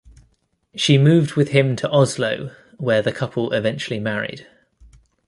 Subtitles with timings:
[0.75, 4.47] She moved with him to Oslo where the couple eventually married.